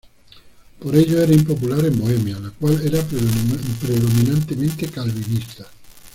Por 0.79 0.95
ello 0.95 1.21
era 1.21 1.31
impopular 1.31 1.85
en 1.85 1.99
Bohemia, 1.99 2.39
la 2.39 2.49
cual 2.49 2.81
era 2.83 3.03
predominantemente 3.03 4.87
calvinista. 4.89 5.67